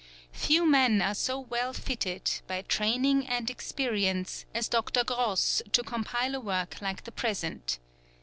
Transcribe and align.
Few 0.33 0.65
men 0.65 0.99
are 1.03 1.13
so 1.13 1.39
well 1.39 1.73
fitted, 1.73 2.41
by 2.47 2.63
train 2.63 3.05
ing 3.05 3.27
and 3.27 3.51
experience, 3.51 4.45
as 4.51 4.67
Dr. 4.67 5.03
Gross 5.03 5.61
to 5.73 5.83
compile 5.83 6.33
a 6.33 6.39
work 6.39 6.81
like 6.81 7.03
the 7.03 7.11
present. 7.11 7.77